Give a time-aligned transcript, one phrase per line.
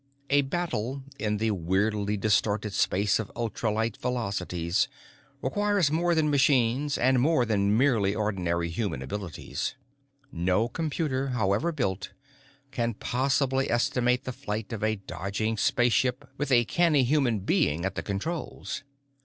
[0.31, 4.87] A battle in the weirdly distorted space of ultralight velocities
[5.43, 9.75] requires more than machines and more than merely ordinary human abilities.
[10.31, 12.13] No computer, however built,
[12.71, 17.93] can possibly estimate the flight of a dodging spaceship with a canny human being at
[17.93, 18.81] the controls.